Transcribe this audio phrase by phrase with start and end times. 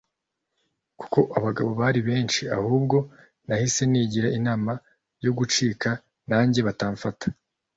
[0.99, 2.97] kuko abagabo bari benshi ahubwo
[3.47, 4.71] nahise nigira inama
[5.25, 5.89] yo gucika
[6.29, 7.27] nanjye batamfata